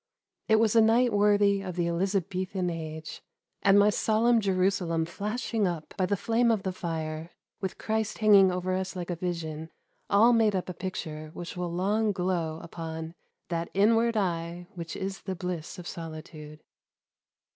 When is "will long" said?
11.55-12.13